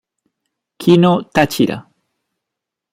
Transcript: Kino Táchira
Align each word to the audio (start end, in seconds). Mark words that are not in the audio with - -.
Kino 0.79 1.21
Táchira 1.29 1.77